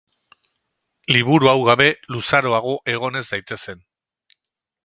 Liburu 1.15 1.51
hau 1.51 1.53
gabe 1.69 1.87
luzaroago 2.15 2.73
egon 2.97 3.21
ez 3.23 3.25
daitezen. 3.29 3.89